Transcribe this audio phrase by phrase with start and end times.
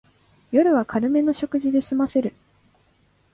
[0.51, 2.33] 夜は軽めの食事ですませる